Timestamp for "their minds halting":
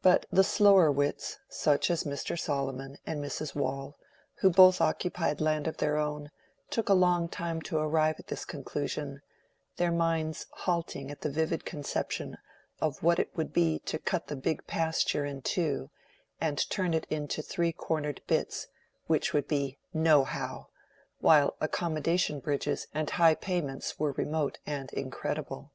9.76-11.10